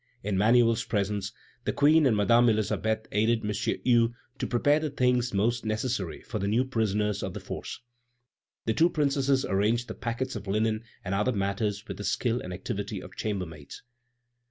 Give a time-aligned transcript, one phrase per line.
[0.23, 1.31] In Manuel's presence,
[1.63, 3.51] the Queen and Madame Elisabeth aided M.
[3.53, 7.81] Hue to prepare the things most necessary for the new prisoners of the Force.
[8.65, 12.51] The two Princesses arranged the packets of linen and other matters with the skill and
[12.51, 13.83] activity of chambermaids.